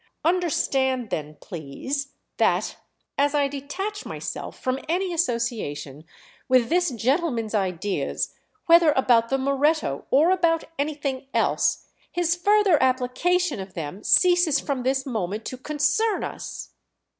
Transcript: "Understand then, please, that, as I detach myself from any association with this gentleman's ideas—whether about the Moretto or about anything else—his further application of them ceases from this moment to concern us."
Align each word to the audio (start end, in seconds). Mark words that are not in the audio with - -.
"Understand 0.25 1.11
then, 1.11 1.37
please, 1.41 2.13
that, 2.37 2.77
as 3.19 3.35
I 3.35 3.47
detach 3.47 4.03
myself 4.03 4.57
from 4.59 4.79
any 4.89 5.13
association 5.13 6.05
with 6.49 6.69
this 6.69 6.89
gentleman's 6.89 7.53
ideas—whether 7.53 8.93
about 8.93 9.29
the 9.29 9.37
Moretto 9.37 10.05
or 10.09 10.31
about 10.31 10.63
anything 10.79 11.27
else—his 11.35 12.35
further 12.35 12.81
application 12.81 13.59
of 13.59 13.75
them 13.75 14.03
ceases 14.03 14.59
from 14.59 14.81
this 14.81 15.05
moment 15.05 15.45
to 15.45 15.57
concern 15.59 16.23
us." 16.23 16.71